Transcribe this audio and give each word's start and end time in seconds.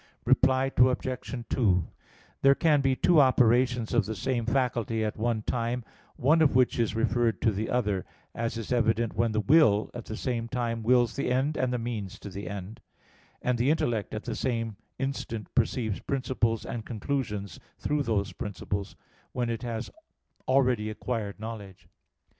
Reply 0.25 0.71
Obj. 0.77 1.45
2: 1.47 1.87
There 2.41 2.55
can 2.55 2.81
be 2.81 2.95
two 2.95 3.19
operations 3.21 3.93
of 3.93 4.07
the 4.07 4.15
same 4.15 4.47
faculty 4.47 5.05
at 5.05 5.13
the 5.13 5.21
one 5.21 5.43
time, 5.43 5.83
one 6.15 6.41
of 6.41 6.55
which 6.55 6.79
is 6.79 6.95
referred 6.95 7.39
to 7.43 7.51
the 7.51 7.69
other; 7.69 8.03
as 8.33 8.57
is 8.57 8.71
evident 8.73 9.13
when 9.15 9.31
the 9.31 9.39
will 9.41 9.91
at 9.93 10.05
the 10.05 10.17
same 10.17 10.47
time 10.47 10.81
wills 10.81 11.15
the 11.15 11.31
end 11.31 11.55
and 11.55 11.71
the 11.71 11.77
means 11.77 12.17
to 12.17 12.31
the 12.31 12.49
end; 12.49 12.81
and 13.43 13.59
the 13.59 13.69
intellect 13.69 14.15
at 14.15 14.23
the 14.23 14.33
same 14.33 14.75
instant 14.97 15.53
perceives 15.53 15.99
principles 15.99 16.65
and 16.65 16.83
conclusions 16.83 17.59
through 17.77 18.01
those 18.01 18.33
principles, 18.33 18.95
when 19.33 19.51
it 19.51 19.61
has 19.61 19.91
already 20.47 20.89
acquired 20.89 21.39
knowledge. 21.39 21.87